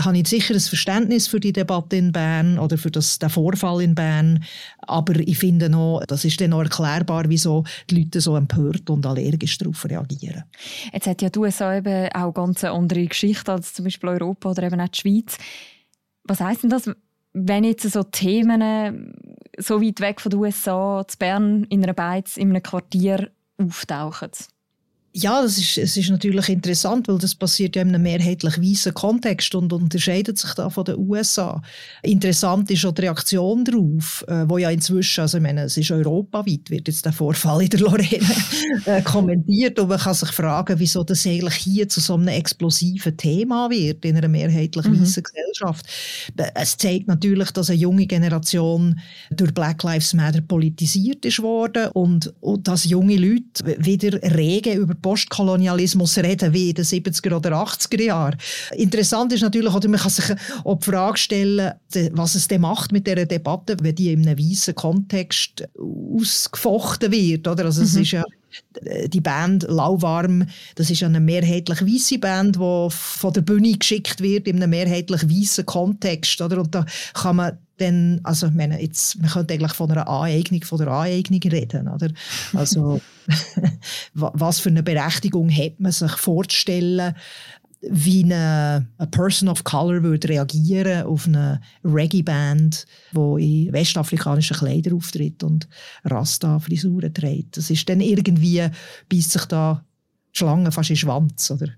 habe 0.00 0.18
ich 0.18 0.28
sicher 0.28 0.54
ein 0.54 0.60
Verständnis 0.60 1.26
für 1.26 1.40
die 1.40 1.52
Debatte 1.52 1.96
in 1.96 2.12
Bern 2.12 2.58
oder 2.58 2.78
für 2.78 2.90
das, 2.90 3.18
den 3.18 3.30
Vorfall 3.30 3.82
in 3.82 3.94
Bern. 3.94 4.44
Aber 4.78 5.14
ich 5.16 5.38
finde 5.38 5.68
noch, 5.68 6.02
das 6.06 6.24
ist 6.24 6.40
dann 6.40 6.52
auch 6.52 6.62
erklärbar, 6.62 7.24
wieso 7.28 7.64
die 7.90 8.02
Leute 8.02 8.20
so 8.20 8.36
empört 8.36 8.88
und 8.90 9.06
allergisch 9.06 9.58
darauf 9.58 9.84
reagieren. 9.84 10.44
Jetzt 10.92 11.06
hat 11.06 11.22
ja 11.22 11.30
die 11.30 11.38
USA 11.38 11.76
eben 11.76 12.08
auch 12.12 12.32
ganz 12.32 12.64
eine 12.64 12.74
andere 12.74 13.06
Geschichte 13.06 13.52
als 13.52 13.74
zum 13.74 13.84
Beispiel 13.84 14.10
Europa 14.10 14.50
oder 14.50 14.64
eben 14.64 14.80
auch 14.80 14.88
die 14.88 15.00
Schweiz. 15.00 15.38
Was 16.24 16.40
heisst 16.40 16.62
denn 16.62 16.70
das, 16.70 16.90
wenn 17.32 17.64
jetzt 17.64 17.90
so 17.90 18.02
Themen 18.02 19.14
so 19.58 19.82
weit 19.82 20.00
weg 20.00 20.20
von 20.20 20.30
den 20.30 20.40
USA, 20.40 21.04
zu 21.06 21.18
Bern, 21.18 21.64
in 21.64 21.82
einer 21.82 21.94
Beiz, 21.94 22.36
in 22.36 22.50
einem 22.50 22.62
Quartier 22.62 23.30
auftauchen? 23.58 24.30
Ja, 25.18 25.40
das 25.40 25.56
ist, 25.56 25.78
es 25.78 25.96
ist 25.96 26.10
natürlich 26.10 26.50
interessant, 26.50 27.08
weil 27.08 27.16
das 27.16 27.34
passiert 27.34 27.74
ja 27.74 27.80
in 27.80 27.88
einem 27.88 28.02
mehrheitlich 28.02 28.60
weißen 28.60 28.92
Kontext 28.92 29.54
und 29.54 29.72
unterscheidet 29.72 30.36
sich 30.36 30.52
da 30.52 30.68
von 30.68 30.84
den 30.84 30.98
USA. 30.98 31.62
Interessant 32.02 32.70
ist 32.70 32.84
auch 32.84 32.92
die 32.92 33.00
Reaktion 33.00 33.64
darauf, 33.64 34.26
äh, 34.28 34.46
wo 34.46 34.58
ja 34.58 34.68
inzwischen, 34.68 35.22
also 35.22 35.38
ich 35.38 35.42
meine, 35.42 35.62
es 35.62 35.78
ist 35.78 35.90
europaweit, 35.90 36.68
wird 36.68 36.88
jetzt 36.88 37.06
der 37.06 37.14
Vorfall 37.14 37.62
in 37.62 37.70
der 37.70 37.80
Lorraine 37.80 38.26
äh, 38.84 39.00
kommentiert 39.00 39.78
und 39.78 39.88
man 39.88 39.98
kann 39.98 40.12
sich 40.12 40.28
fragen, 40.28 40.78
wieso 40.78 41.02
das 41.02 41.26
eigentlich 41.26 41.54
hier 41.54 41.88
zu 41.88 42.00
so 42.00 42.12
einem 42.12 42.28
explosiven 42.28 43.16
Thema 43.16 43.70
wird 43.70 44.04
in 44.04 44.18
einer 44.18 44.28
mehrheitlich 44.28 44.84
mhm. 44.84 45.00
weißen 45.00 45.22
Gesellschaft. 45.22 45.86
Es 46.54 46.76
zeigt 46.76 47.08
natürlich, 47.08 47.52
dass 47.52 47.70
eine 47.70 47.78
junge 47.78 48.06
Generation 48.06 49.00
durch 49.30 49.54
Black 49.54 49.82
Lives 49.82 50.12
Matter 50.12 50.42
politisiert 50.42 51.24
ist 51.24 51.40
worden 51.40 51.88
und, 51.94 52.34
und 52.40 52.68
dass 52.68 52.84
junge 52.84 53.16
Leute 53.16 53.64
wieder 53.78 54.20
rege 54.22 54.74
über 54.74 54.94
Postkolonialismus 55.06 56.18
reden 56.18 56.52
wie 56.52 56.70
in 56.70 56.74
den 56.74 56.84
70er 56.84 57.36
oder 57.36 57.52
80er 57.52 58.02
Jahren. 58.02 58.36
Interessant 58.72 59.32
ist 59.32 59.42
natürlich, 59.42 59.72
oder 59.72 59.88
man 59.88 60.00
kann 60.00 60.10
sich 60.10 60.24
auch 60.64 60.80
die 60.80 60.84
Frage 60.84 61.16
stellen, 61.16 61.74
was 62.10 62.34
es 62.34 62.48
denn 62.48 62.62
macht 62.62 62.90
mit 62.90 63.06
dieser 63.06 63.24
Debatte, 63.24 63.76
wenn 63.82 63.94
die 63.94 64.12
in 64.12 64.26
einem 64.26 64.36
weißen 64.36 64.74
Kontext 64.74 65.62
ausgefochten 65.78 67.12
wird. 67.12 67.46
Oder? 67.46 67.66
Also 67.66 67.82
mhm. 67.82 67.86
es 67.86 67.94
ist 67.94 68.10
ja 68.10 68.24
die 69.06 69.20
Band 69.20 69.64
Lauwarm, 69.68 70.46
das 70.74 70.90
ist 70.90 71.02
eine 71.02 71.20
mehrheitlich 71.20 71.82
weiße 71.82 72.18
Band, 72.18 72.56
die 72.56 72.88
von 72.90 73.32
der 73.32 73.42
Bühne 73.42 73.76
geschickt 73.76 74.20
wird 74.20 74.48
in 74.48 74.56
einem 74.56 74.70
mehrheitlich 74.70 75.28
weißen 75.28 75.66
Kontext, 75.66 76.40
oder? 76.40 76.58
Und 76.60 76.74
da 76.74 76.84
kann 77.14 77.36
man 77.36 77.58
dann, 77.78 78.20
also 78.22 78.46
ich 78.46 78.54
meine, 78.54 78.80
jetzt, 78.80 79.18
man 79.20 79.30
könnte 79.30 79.54
eigentlich 79.54 79.74
von 79.74 79.90
einer 79.90 80.08
Aneignung 80.08 80.62
von 80.62 80.78
der 80.78 80.88
Aneignung 80.88 81.40
reden, 81.40 81.88
oder? 81.88 82.10
Also 82.54 83.00
was 84.14 84.60
für 84.60 84.70
eine 84.70 84.82
Berechtigung 84.82 85.50
hat 85.50 85.78
man 85.78 85.92
sich 85.92 86.12
vorzustellen, 86.12 87.14
wie 87.90 88.24
eine, 88.24 88.88
eine 88.98 89.08
Person 89.08 89.48
of 89.48 89.64
Color 89.64 90.02
würde 90.02 90.28
reagieren 90.28 91.06
auf 91.06 91.26
eine 91.26 91.60
Reggae-Band, 91.84 92.86
die 93.12 93.66
in 93.66 93.72
westafrikanischen 93.72 94.56
Kleidern 94.56 94.94
auftritt 94.94 95.42
und 95.42 95.68
Rasta-Frisuren 96.04 97.14
trägt. 97.14 97.56
Das 97.56 97.70
ist 97.70 97.88
dann 97.88 98.00
irgendwie, 98.00 98.68
beißt 99.08 99.32
sich 99.32 99.44
da 99.46 99.84
die 100.34 100.38
Schlange 100.38 100.72
fast 100.72 100.90
in 100.90 100.94
den 100.94 101.00
Schwanz, 101.00 101.50
oder? 101.50 101.68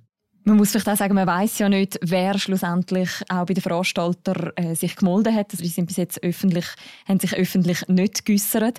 Man 0.49 0.57
muss 0.57 0.71
vielleicht 0.71 0.89
auch 0.89 0.97
sagen, 0.97 1.15
man 1.15 1.27
weiß 1.27 1.59
ja 1.59 1.69
nicht, 1.69 1.99
wer 2.01 2.39
schlussendlich 2.39 3.11
auch 3.29 3.45
bei 3.45 3.53
den 3.53 3.61
Veranstaltern 3.61 4.51
äh, 4.57 4.75
sich 4.75 4.97
gemolden 4.97 5.35
hat. 5.35 5.53
Also 5.53 5.63
die 5.63 5.69
sind 5.69 5.87
bis 5.87 5.99
jetzt 5.99 6.23
öffentlich, 6.23 6.65
haben 7.07 7.21
sich 7.21 7.35
öffentlich 7.35 7.87
nicht 7.89 8.25
geäussert. 8.25 8.79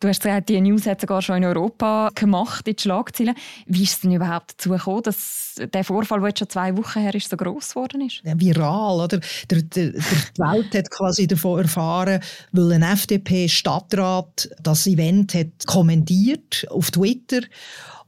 Du 0.00 0.08
hast 0.08 0.22
gesagt, 0.22 0.48
die 0.48 0.60
News 0.60 0.86
hat 0.86 1.00
sogar 1.00 1.22
schon 1.22 1.36
in 1.36 1.44
Europa 1.44 2.10
gemacht, 2.14 2.66
in 2.68 2.76
die 2.76 2.82
Schlagzeilen. 2.82 3.34
Wie 3.66 3.82
ist 3.82 3.92
es 3.92 4.00
denn 4.00 4.12
überhaupt 4.12 4.52
dazu 4.52 4.70
gekommen, 4.70 5.02
dass 5.02 5.60
der 5.72 5.84
Vorfall, 5.84 6.20
der 6.20 6.28
jetzt 6.28 6.38
schon 6.40 6.48
zwei 6.48 6.76
Wochen 6.76 7.00
her 7.00 7.14
ist, 7.14 7.30
so 7.30 7.36
gross 7.36 7.70
geworden 7.70 8.00
ist? 8.02 8.20
Ja, 8.24 8.38
viral, 8.38 9.00
oder? 9.00 9.20
Der, 9.50 9.62
der, 9.62 9.62
der, 9.62 9.92
die 9.92 9.98
Welt 10.38 10.74
hat 10.74 10.90
quasi 10.90 11.26
davon 11.26 11.62
erfahren, 11.62 12.20
weil 12.52 12.72
ein 12.72 12.82
FDP-Stadtrat 12.82 14.50
das 14.62 14.86
Event 14.86 15.34
hat 15.34 15.66
kommentiert 15.66 16.66
auf 16.70 16.90
Twitter 16.90 17.40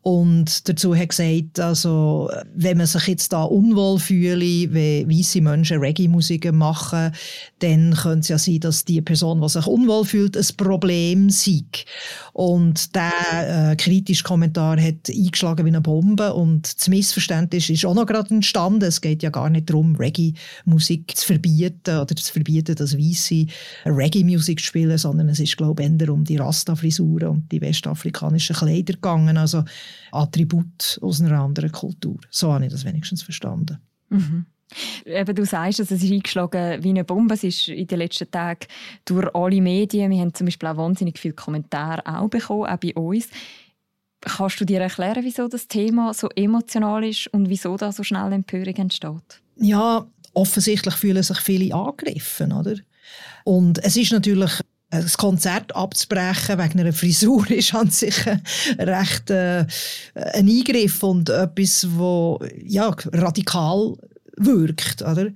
und 0.06 0.68
dazu 0.68 0.94
hat 0.94 1.08
gesagt, 1.08 1.58
also, 1.58 2.30
wenn 2.54 2.76
man 2.76 2.86
sich 2.86 3.08
jetzt 3.08 3.32
da 3.32 3.42
unwohl 3.42 3.98
fühle, 3.98 4.72
wenn 4.72 5.10
weiße 5.10 5.40
Menschen 5.40 5.80
Reggae-Musik 5.80 6.52
machen, 6.52 7.12
dann 7.58 7.94
könnte 7.94 8.20
es 8.20 8.28
ja 8.28 8.38
sein, 8.38 8.60
dass 8.60 8.84
die 8.84 9.00
Person, 9.00 9.40
die 9.40 9.48
sich 9.48 9.66
unwohl 9.66 10.04
fühlt, 10.04 10.36
ein 10.36 10.46
Problem 10.56 11.30
sei. 11.30 11.62
Und 12.32 12.94
der 12.94 13.70
äh, 13.72 13.76
kritische 13.76 14.24
Kommentar 14.24 14.80
hat 14.80 15.08
eingeschlagen 15.08 15.64
wie 15.64 15.70
eine 15.70 15.80
Bombe 15.80 16.34
und 16.34 16.78
das 16.78 16.88
Missverständnis 16.88 17.70
ist 17.70 17.84
auch 17.86 17.94
noch 17.94 18.06
gerade 18.06 18.34
entstanden. 18.34 18.84
Es 18.84 19.00
geht 19.00 19.22
ja 19.22 19.30
gar 19.30 19.48
nicht 19.48 19.70
darum, 19.70 19.96
Reggae-Musik 19.96 21.16
zu 21.16 21.26
verbieten 21.26 21.98
oder 21.98 22.14
zu 22.14 22.32
verbieten, 22.32 22.74
dass 22.74 22.96
Weiße 22.96 23.46
Reggae-Musik 23.86 24.60
spielen, 24.60 24.98
sondern 24.98 25.28
es 25.30 25.40
ist, 25.40 25.56
glaube 25.56 25.82
ich, 25.82 25.90
eher 25.90 26.12
um 26.12 26.24
die 26.24 26.36
Rasta-Frisuren 26.36 27.28
und 27.28 27.52
die 27.52 27.60
westafrikanischen 27.60 28.56
Kleider 28.56 28.94
gegangen. 28.94 29.38
Also 29.38 29.64
Attribut 30.12 30.98
aus 31.00 31.20
einer 31.20 31.40
anderen 31.40 31.72
Kultur. 31.72 32.18
So 32.30 32.52
habe 32.52 32.66
ich 32.66 32.72
das 32.72 32.84
wenigstens 32.84 33.22
verstanden. 33.22 33.78
Mhm. 34.10 34.46
Eben, 35.04 35.34
du 35.34 35.44
sagst, 35.44 35.78
dass 35.78 35.90
es 35.90 36.02
ist 36.02 36.10
eingeschlagen 36.10 36.82
wie 36.82 36.90
eine 36.90 37.04
Bombe. 37.04 37.34
Es 37.34 37.44
ist 37.44 37.68
in 37.68 37.86
den 37.86 37.98
letzten 37.98 38.30
Tagen 38.30 38.66
durch 39.04 39.32
alle 39.34 39.60
Medien. 39.60 40.10
Wir 40.10 40.20
haben 40.20 40.34
zum 40.34 40.46
Beispiel 40.46 40.68
auch 40.68 40.76
wahnsinnig 40.76 41.18
viele 41.18 41.34
Kommentare 41.34 42.04
auch 42.06 42.28
bekommen, 42.28 42.66
auch 42.66 42.76
bei 42.76 42.94
uns. 42.94 43.28
Kannst 44.20 44.60
du 44.60 44.64
dir 44.64 44.80
erklären, 44.80 45.22
wieso 45.24 45.46
das 45.46 45.68
Thema 45.68 46.12
so 46.12 46.28
emotional 46.34 47.04
ist 47.04 47.28
und 47.28 47.48
wieso 47.48 47.76
da 47.76 47.92
so 47.92 48.02
schnell 48.02 48.32
Empörung 48.32 48.74
entsteht? 48.74 49.40
Ja, 49.56 50.06
offensichtlich 50.34 50.94
fühlen 50.94 51.22
sich 51.22 51.38
viele 51.38 51.74
angegriffen, 51.74 52.52
oder? 52.52 52.74
Und 53.44 53.82
es 53.84 53.96
ist 53.96 54.12
natürlich 54.12 54.50
ein 54.90 55.06
Konzert 55.16 55.74
abzubrechen 55.74 56.58
wegen 56.58 56.80
einer 56.80 56.92
Frisur 56.92 57.48
ist 57.50 57.74
an 57.74 57.90
sich 57.90 58.14
recht 58.78 59.30
äh, 59.30 59.66
ein 60.14 60.48
Eingriff 60.48 61.02
und 61.02 61.28
etwas, 61.28 61.86
wo 61.90 62.40
ja 62.56 62.94
radikal 63.12 63.96
wirkt, 64.36 65.02
oder? 65.02 65.28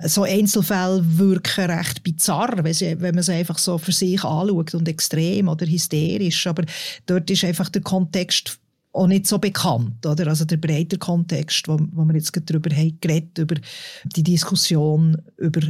So 0.00 0.24
Einzelfälle 0.24 1.02
wirken 1.18 1.70
recht 1.70 2.02
bizarr, 2.02 2.62
wenn, 2.62 3.14
man 3.14 3.22
sie 3.22 3.32
einfach 3.32 3.58
so 3.58 3.78
für 3.78 3.92
sich 3.92 4.22
anschaut 4.24 4.74
und 4.74 4.88
extrem 4.88 5.48
oder 5.48 5.66
hysterisch, 5.66 6.46
aber 6.46 6.64
dort 7.06 7.30
ist 7.30 7.44
einfach 7.44 7.68
der 7.68 7.82
Kontext 7.82 8.58
auch 8.92 9.06
nicht 9.06 9.26
so 9.26 9.38
bekannt, 9.38 10.06
oder? 10.06 10.28
Also 10.28 10.44
der 10.44 10.56
breite 10.56 10.98
Kontext, 10.98 11.66
wo, 11.66 11.78
wo 11.92 12.04
wir 12.04 12.14
jetzt 12.14 12.32
darüber 12.46 12.74
haben 12.74 12.96
geredet, 13.00 13.38
über 13.38 13.56
die 14.04 14.22
Diskussion 14.22 15.16
über 15.36 15.60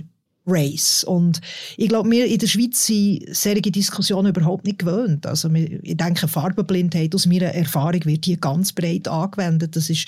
Race. 0.46 1.04
Und 1.04 1.40
ich 1.76 1.88
glaube, 1.88 2.10
wir 2.10 2.26
in 2.26 2.38
der 2.38 2.46
Schweiz 2.46 2.86
sind 2.86 3.24
solche 3.34 3.70
Diskussionen 3.70 4.28
überhaupt 4.28 4.66
nicht 4.66 4.80
gewöhnt. 4.80 5.26
Also 5.26 5.50
ich 5.50 5.96
denke, 5.96 6.28
Farbenblindheit 6.28 7.14
aus 7.14 7.26
meiner 7.26 7.46
Erfahrung 7.46 8.04
wird 8.04 8.26
hier 8.26 8.36
ganz 8.36 8.72
breit 8.72 9.08
angewendet. 9.08 9.74
Das 9.74 9.88
ist, 9.88 10.06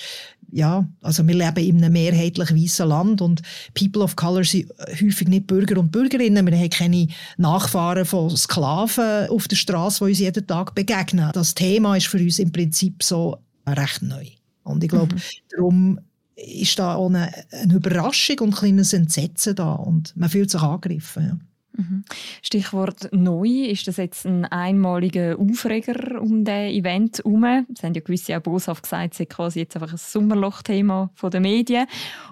ja, 0.57 0.87
also 1.01 1.27
wir 1.27 1.35
leben 1.35 1.63
in 1.63 1.83
einem 1.83 1.93
mehrheitlich 1.93 2.51
weißen 2.51 2.87
Land 2.87 3.21
und 3.21 3.43
People 3.75 4.01
of 4.01 4.15
Color 4.15 4.43
sind 4.43 4.73
häufig 4.89 5.27
nicht 5.27 5.45
Bürger 5.45 5.79
und 5.79 5.91
Bürgerinnen. 5.91 6.47
Wir 6.47 6.57
haben 6.57 6.69
keine 6.71 7.07
Nachfahren 7.37 8.05
von 8.05 8.35
Sklaven 8.35 9.29
auf 9.29 9.47
der 9.47 9.55
Straße, 9.55 10.03
die 10.03 10.09
uns 10.09 10.19
jeden 10.19 10.47
Tag 10.47 10.73
begegnen. 10.73 11.29
Das 11.31 11.53
Thema 11.53 11.95
ist 11.95 12.07
für 12.07 12.17
uns 12.17 12.39
im 12.39 12.51
Prinzip 12.51 13.03
so 13.03 13.37
recht 13.67 14.01
neu. 14.01 14.25
Und 14.63 14.83
ich 14.83 14.89
glaube, 14.89 15.13
mhm. 15.13 15.21
darum 15.55 15.99
ist 16.35 16.79
da 16.79 16.95
auch 16.95 17.09
eine, 17.09 17.31
eine 17.51 17.75
Überraschung 17.75 18.39
und 18.39 18.55
ein 18.55 18.57
kleines 18.57 18.93
Entsetzen 18.93 19.55
da 19.55 19.73
und 19.73 20.17
man 20.17 20.29
fühlt 20.29 20.49
sich 20.49 20.61
angegriffen. 20.61 21.23
Ja. 21.23 21.37
Mhm. 21.77 22.03
Stichwort 22.41 23.09
neu, 23.11 23.47
ist 23.47 23.87
das 23.87 23.97
jetzt 23.97 24.25
ein 24.25 24.45
einmaliger 24.45 25.37
Aufreger 25.39 26.19
um 26.21 26.43
das 26.43 26.71
Event 26.71 27.19
herum? 27.19 27.65
Es 27.73 27.83
haben 27.83 27.93
ja 27.93 28.01
gewisse 28.01 28.37
auch 28.37 28.41
boshaft 28.41 28.83
gesagt, 28.83 29.13
es 29.13 29.19
ist 29.19 29.29
quasi 29.29 29.59
jetzt 29.59 29.75
einfach 29.75 29.91
ein 29.91 29.97
Sommerloch-Thema 29.97 31.11
der 31.21 31.39
Medien. 31.39 31.85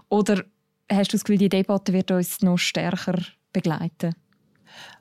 Oder 0.10 0.43
hast 0.91 1.13
du 1.13 1.17
das 1.17 1.23
Gefühl, 1.23 1.38
die 1.38 1.49
Debatte 1.49 1.93
wird 1.93 2.12
uns 2.12 2.41
noch 2.41 2.58
stärker 2.58 3.19
begleiten? 3.53 4.15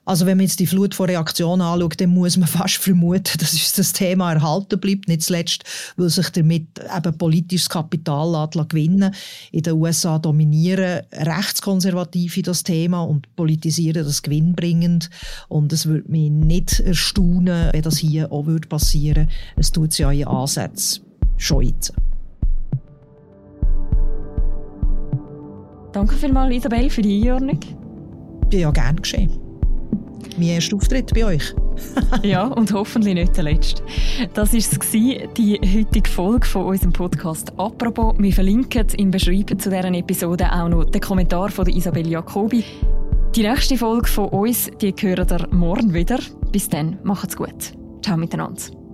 Also 0.05 0.27
wenn 0.27 0.37
man 0.37 0.45
jetzt 0.45 0.59
die 0.59 0.67
Flut 0.67 0.93
von 0.93 1.07
Reaktionen 1.07 1.61
anschaut, 1.63 1.99
dann 1.99 2.11
muss 2.11 2.37
man 2.37 2.47
fast 2.47 2.77
vermuten, 2.77 3.39
dass 3.39 3.53
uns 3.53 3.73
das 3.73 3.91
Thema 3.91 4.33
erhalten 4.33 4.79
bleibt. 4.79 5.07
Nicht 5.07 5.23
zuletzt, 5.23 5.63
weil 5.97 6.09
sich 6.09 6.29
damit 6.29 6.67
eben 6.95 7.17
politisches 7.17 7.69
Kapital 7.69 8.47
gewinnen 8.69 9.13
In 9.51 9.63
den 9.63 9.73
USA 9.73 10.19
dominieren 10.19 11.01
Rechtskonservative 11.11 12.43
das 12.43 12.63
Thema 12.63 13.01
und 13.01 13.35
politisieren 13.35 14.05
das 14.05 14.21
gewinnbringend. 14.21 15.09
Und 15.49 15.73
es 15.73 15.87
würde 15.87 16.09
mich 16.11 16.29
nicht 16.29 16.79
erstaunen, 16.81 17.71
wenn 17.73 17.81
das 17.81 17.97
hier 17.97 18.31
auch 18.31 18.45
passieren 18.69 19.27
würde. 19.27 19.35
Es 19.55 19.71
tut 19.71 19.91
es 19.91 19.97
ja 19.97 20.11
in 20.11 20.27
Ansätzen 20.27 21.03
schon 21.37 21.63
jetzt. 21.63 21.93
Danke 25.93 26.15
vielmals, 26.15 26.53
Isabel, 26.53 26.89
für 26.89 27.01
die 27.01 27.23
Einordnung. 27.23 27.59
Ja, 28.51 28.69
gern 28.69 29.01
geschehen 29.01 29.44
mein 30.37 30.49
erster 30.49 30.75
Auftritt 30.75 31.13
bei 31.13 31.25
euch. 31.25 31.53
ja, 32.23 32.45
und 32.45 32.71
hoffentlich 32.73 33.15
nicht 33.15 33.35
der 33.35 33.43
letzte. 33.45 33.83
Das 34.33 34.53
war 34.53 35.27
die 35.37 35.59
heutige 35.59 36.09
Folge 36.09 36.47
von 36.47 36.65
unserem 36.65 36.93
Podcast 36.93 37.51
«Apropos». 37.57 38.15
Wir 38.17 38.33
verlinken 38.33 38.87
im 38.97 39.11
Beschreiben 39.11 39.59
zu 39.59 39.69
dieser 39.69 39.93
Episode 39.93 40.51
auch 40.51 40.69
noch 40.69 40.85
den 40.85 41.01
Kommentar 41.01 41.49
von 41.49 41.67
Isabel 41.67 42.07
Jacobi. 42.07 42.63
Die 43.35 43.43
nächste 43.43 43.77
Folge 43.77 44.07
von 44.07 44.29
uns, 44.29 44.71
die 44.81 44.93
hören 44.97 45.27
ihr 45.29 45.47
morgen 45.51 45.93
wieder. 45.93 46.19
Bis 46.51 46.69
dann, 46.69 46.97
macht's 47.03 47.35
gut. 47.35 47.73
Ciao 48.01 48.15
miteinander. 48.15 48.84